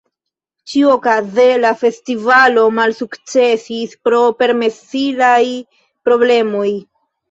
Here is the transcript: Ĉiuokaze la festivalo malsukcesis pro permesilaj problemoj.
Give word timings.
Ĉiuokaze 0.69 1.45
la 1.65 1.73
festivalo 1.83 2.65
malsukcesis 2.79 3.97
pro 4.09 4.25
permesilaj 4.43 5.33
problemoj. 6.09 6.71